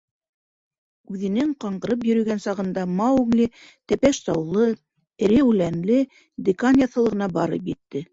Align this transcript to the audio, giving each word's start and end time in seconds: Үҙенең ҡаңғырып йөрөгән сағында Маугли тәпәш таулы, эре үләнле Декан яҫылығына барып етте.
Үҙенең 1.15 1.49
ҡаңғырып 1.65 2.05
йөрөгән 2.07 2.39
сағында 2.45 2.85
Маугли 3.01 3.45
тәпәш 3.93 4.21
таулы, 4.29 4.65
эре 5.29 5.37
үләнле 5.51 5.99
Декан 6.49 6.81
яҫылығына 6.85 7.29
барып 7.37 7.71
етте. 7.73 8.03